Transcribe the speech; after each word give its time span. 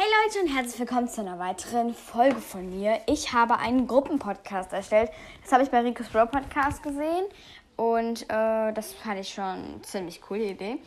Hey 0.00 0.06
Leute 0.24 0.46
und 0.46 0.54
herzlich 0.54 0.78
willkommen 0.78 1.08
zu 1.08 1.22
einer 1.22 1.40
weiteren 1.40 1.92
Folge 1.92 2.40
von 2.40 2.70
mir. 2.70 3.00
Ich 3.08 3.32
habe 3.32 3.58
einen 3.58 3.88
Gruppenpodcast 3.88 4.72
erstellt. 4.72 5.10
Das 5.42 5.50
habe 5.50 5.64
ich 5.64 5.70
bei 5.70 5.80
Rico's 5.80 6.08
Bro 6.10 6.26
Podcast 6.26 6.84
gesehen 6.84 7.24
und 7.74 8.22
äh, 8.30 8.72
das 8.74 8.92
fand 8.92 9.18
ich 9.18 9.28
schon 9.28 9.42
eine 9.42 9.82
ziemlich 9.82 10.22
coole 10.22 10.50
Idee. 10.50 10.78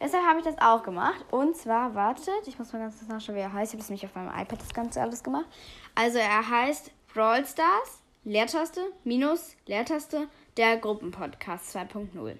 Deshalb 0.00 0.24
habe 0.24 0.38
ich 0.38 0.46
das 0.46 0.56
auch 0.62 0.82
gemacht. 0.82 1.26
Und 1.30 1.54
zwar, 1.58 1.94
wartet, 1.94 2.46
ich 2.46 2.58
muss 2.58 2.72
mal 2.72 2.78
ganz 2.78 2.96
kurz 2.96 3.10
nachschauen, 3.10 3.36
wie 3.36 3.42
er 3.42 3.52
heißt. 3.52 3.74
Ich 3.74 3.76
habe 3.76 3.82
es 3.82 3.90
nämlich 3.90 4.06
auf 4.06 4.14
meinem 4.14 4.30
iPad 4.30 4.58
das 4.58 4.72
Ganze 4.72 5.02
alles 5.02 5.22
gemacht. 5.22 5.46
Also 5.94 6.16
er 6.16 6.48
heißt 6.48 6.90
Brawl 7.12 7.44
Stars, 7.44 8.00
Leertaste, 8.24 8.80
Minus, 9.04 9.56
Leertaste, 9.66 10.26
der 10.56 10.78
Gruppenpodcast 10.78 11.76
2.0. 11.76 12.36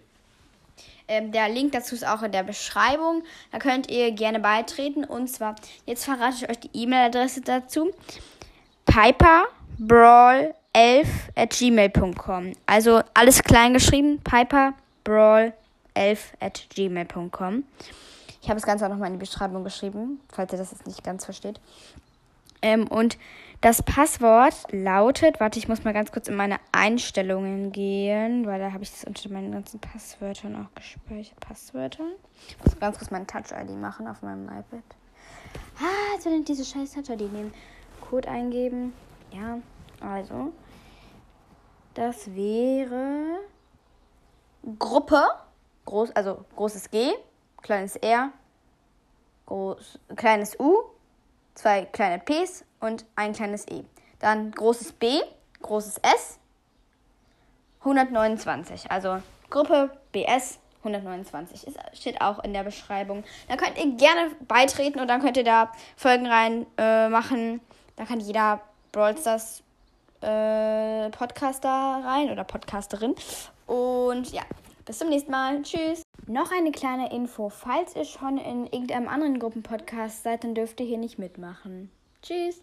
Ähm, 1.06 1.32
der 1.32 1.48
Link 1.48 1.72
dazu 1.72 1.94
ist 1.94 2.06
auch 2.06 2.22
in 2.22 2.32
der 2.32 2.42
Beschreibung. 2.42 3.22
Da 3.52 3.58
könnt 3.58 3.90
ihr 3.90 4.12
gerne 4.12 4.40
beitreten. 4.40 5.04
Und 5.04 5.28
zwar, 5.28 5.54
jetzt 5.86 6.04
verrate 6.04 6.36
ich 6.36 6.48
euch 6.48 6.60
die 6.60 6.70
E-Mail-Adresse 6.72 7.42
dazu. 7.42 7.90
piperbrawl11 8.86 11.06
at 11.34 11.50
gmail.com. 11.50 12.52
Also 12.66 13.02
alles 13.12 13.42
klein 13.42 13.74
geschrieben. 13.74 14.20
piperbrawl11 14.24 15.52
at 16.40 16.66
gmail.com. 16.74 17.64
Ich 18.40 18.48
habe 18.48 18.60
das 18.60 18.66
Ganze 18.66 18.84
auch 18.84 18.90
nochmal 18.90 19.08
in 19.08 19.14
die 19.14 19.20
Beschreibung 19.20 19.64
geschrieben, 19.64 20.20
falls 20.30 20.52
ihr 20.52 20.58
das 20.58 20.70
jetzt 20.70 20.86
nicht 20.86 21.02
ganz 21.02 21.24
versteht. 21.24 21.58
Ähm, 22.64 22.88
und 22.88 23.18
das 23.60 23.82
Passwort 23.82 24.54
lautet, 24.72 25.38
warte, 25.38 25.58
ich 25.58 25.68
muss 25.68 25.84
mal 25.84 25.92
ganz 25.92 26.10
kurz 26.12 26.28
in 26.28 26.34
meine 26.34 26.56
Einstellungen 26.72 27.72
gehen, 27.72 28.46
weil 28.46 28.58
da 28.58 28.72
habe 28.72 28.82
ich 28.82 28.90
das 28.90 29.04
unter 29.04 29.28
meinen 29.28 29.52
ganzen 29.52 29.80
Passwörtern 29.80 30.56
auch 30.56 30.74
gespeichert. 30.74 31.38
Passwörter. 31.40 32.04
Ich 32.48 32.58
muss 32.64 32.80
ganz 32.80 32.96
kurz 32.96 33.10
meine 33.10 33.26
Touch-ID 33.26 33.70
machen 33.78 34.08
auf 34.08 34.22
meinem 34.22 34.46
iPad. 34.46 34.82
Ah, 35.78 36.14
jetzt 36.14 36.24
will 36.24 36.40
ich 36.40 36.46
diese 36.46 36.64
scheiß 36.64 36.92
Touch-ID 36.92 37.30
nehmen. 37.30 37.52
Code 38.00 38.28
eingeben. 38.28 38.94
Ja, 39.30 39.58
also. 40.00 40.50
Das 41.92 42.34
wäre 42.34 43.40
Gruppe. 44.78 45.22
Groß, 45.84 46.12
also 46.12 46.46
großes 46.56 46.90
G, 46.90 47.12
kleines 47.60 47.96
R, 47.96 48.30
groß, 49.44 49.98
kleines 50.16 50.58
U, 50.58 50.93
zwei 51.54 51.84
kleine 51.84 52.18
Ps 52.18 52.64
und 52.80 53.04
ein 53.16 53.32
kleines 53.32 53.66
E. 53.68 53.84
Dann 54.18 54.52
großes 54.52 54.92
B, 54.92 55.20
großes 55.62 55.98
S, 55.98 56.38
129. 57.80 58.90
Also 58.90 59.20
Gruppe 59.50 59.90
BS 60.12 60.58
129. 60.84 61.66
Ist, 61.66 61.78
steht 61.92 62.20
auch 62.20 62.42
in 62.44 62.52
der 62.52 62.64
Beschreibung. 62.64 63.24
Da 63.48 63.56
könnt 63.56 63.78
ihr 63.78 63.96
gerne 63.96 64.30
beitreten 64.46 65.00
und 65.00 65.08
dann 65.08 65.20
könnt 65.20 65.36
ihr 65.36 65.44
da 65.44 65.72
Folgen 65.96 66.26
rein 66.26 66.66
äh, 66.78 67.08
machen. 67.08 67.60
Da 67.96 68.04
kann 68.04 68.20
jeder 68.20 68.60
Brawl 68.92 69.16
Stars 69.16 69.62
äh, 70.20 71.10
Podcaster 71.10 71.68
rein 71.68 72.30
oder 72.30 72.44
Podcasterin. 72.44 73.14
Und 73.66 74.32
ja, 74.32 74.42
bis 74.84 74.98
zum 74.98 75.08
nächsten 75.08 75.30
Mal. 75.30 75.62
Tschüss. 75.62 76.03
Noch 76.26 76.50
eine 76.52 76.72
kleine 76.72 77.12
Info. 77.12 77.50
Falls 77.50 77.94
ihr 77.96 78.06
schon 78.06 78.38
in 78.38 78.66
irgendeinem 78.66 79.08
anderen 79.08 79.38
Gruppenpodcast 79.38 80.22
seid, 80.22 80.44
dann 80.44 80.54
dürft 80.54 80.80
ihr 80.80 80.86
hier 80.86 80.98
nicht 80.98 81.18
mitmachen. 81.18 81.90
Tschüss. 82.22 82.62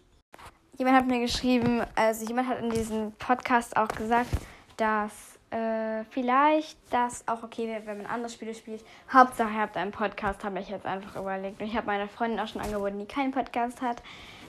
Jemand 0.78 0.96
hat 0.96 1.06
mir 1.06 1.20
geschrieben, 1.20 1.82
also 1.94 2.26
jemand 2.26 2.48
hat 2.48 2.58
in 2.58 2.70
diesem 2.70 3.12
Podcast 3.12 3.76
auch 3.76 3.88
gesagt, 3.88 4.30
dass 4.78 5.38
äh, 5.50 6.02
vielleicht 6.10 6.76
das 6.90 7.28
auch 7.28 7.44
okay 7.44 7.68
wäre, 7.68 7.86
wenn 7.86 7.98
man 7.98 8.06
andere 8.06 8.30
Spiele 8.30 8.54
spielt. 8.54 8.82
Hauptsache, 9.12 9.52
ihr 9.52 9.60
habt 9.60 9.76
einen 9.76 9.92
Podcast, 9.92 10.42
habe 10.42 10.58
ich 10.58 10.68
jetzt 10.68 10.86
einfach 10.86 11.14
überlegt. 11.14 11.60
Und 11.60 11.68
ich 11.68 11.76
habe 11.76 11.86
meiner 11.86 12.08
Freundin 12.08 12.40
auch 12.40 12.48
schon 12.48 12.62
angeboten, 12.62 12.98
die 12.98 13.06
keinen 13.06 13.30
Podcast 13.30 13.80
hat, 13.80 14.02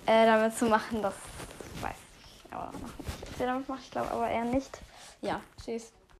äh, 0.07 0.25
damit 0.25 0.55
zu 0.55 0.65
machen. 0.65 1.03
Das 1.03 1.13
weiß 1.81 1.95
ich 2.19 2.53
aber 2.53 2.71
noch 2.71 2.79
nicht. 2.79 3.31
Was 3.31 3.39
ihr 3.39 3.45
damit 3.45 3.69
macht, 3.69 3.81
ich 3.83 3.91
glaube 3.91 4.09
aber 4.09 4.27
eher 4.27 4.45
nicht. 4.45 4.79
Ja, 5.21 5.39
tschüss. 5.63 5.91